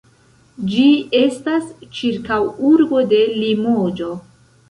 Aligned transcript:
Ĝi 0.69 0.85
estas 1.17 1.67
ĉirkaŭurbo 1.99 3.03
de 3.13 3.19
Limoĝo. 3.43 4.09